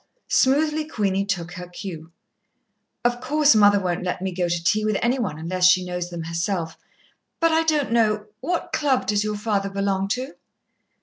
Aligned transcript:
Smoothly 0.29 0.85
Queenie 0.85 1.25
took 1.27 1.51
her 1.51 1.67
cue. 1.67 2.11
"Of 3.05 3.21
course, 3.21 3.53
mother 3.53 3.79
won't 3.79 4.01
let 4.03 4.19
me 4.19 4.31
go 4.33 4.49
to 4.49 4.63
tea 4.63 4.83
with 4.83 4.97
any 4.99 5.19
one 5.19 5.37
unless 5.37 5.65
she 5.65 5.85
knows 5.85 6.09
them 6.09 6.23
herself 6.23 6.75
but 7.39 7.51
I 7.51 7.61
don't 7.61 7.91
know.... 7.91 8.25
What 8.39 8.73
Club 8.73 9.05
does 9.05 9.23
your 9.23 9.37
father 9.37 9.69
belong 9.69 10.07
to?" 10.07 10.33